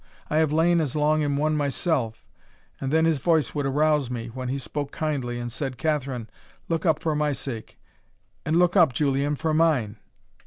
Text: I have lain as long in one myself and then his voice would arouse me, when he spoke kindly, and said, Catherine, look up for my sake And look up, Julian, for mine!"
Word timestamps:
I 0.31 0.37
have 0.37 0.51
lain 0.51 0.81
as 0.81 0.95
long 0.95 1.21
in 1.21 1.37
one 1.37 1.55
myself 1.55 2.25
and 2.79 2.91
then 2.91 3.05
his 3.05 3.19
voice 3.19 3.53
would 3.53 3.67
arouse 3.67 4.09
me, 4.09 4.29
when 4.29 4.49
he 4.49 4.57
spoke 4.57 4.91
kindly, 4.91 5.37
and 5.37 5.51
said, 5.51 5.77
Catherine, 5.77 6.27
look 6.67 6.87
up 6.87 6.97
for 7.03 7.13
my 7.13 7.33
sake 7.33 7.77
And 8.43 8.57
look 8.57 8.75
up, 8.75 8.93
Julian, 8.93 9.35
for 9.35 9.53
mine!" 9.53 9.97